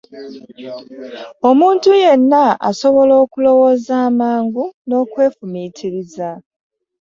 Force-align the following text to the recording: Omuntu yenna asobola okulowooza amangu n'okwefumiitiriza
Omuntu 1.49 1.89
yenna 2.03 2.43
asobola 2.69 3.13
okulowooza 3.23 3.93
amangu 4.09 4.63
n'okwefumiitiriza 4.87 6.29